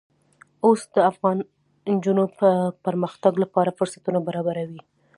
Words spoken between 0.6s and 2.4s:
اوښ د افغان نجونو